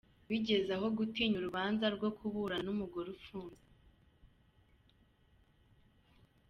Bigeze 0.29 0.71
aho 0.77 0.87
gutinya 0.97 1.35
urubanza 1.39 1.85
rwo 1.95 2.09
kuburana 2.17 2.63
n’umugore 2.65 3.07
ufunze? 3.17 3.63